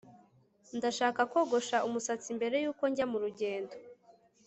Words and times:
ndashaka 0.77 1.21
kogosha 1.31 1.77
umusatsi 1.87 2.29
mbere 2.37 2.55
yuko 2.63 2.83
njya 2.91 3.05
murugendo 3.11 3.75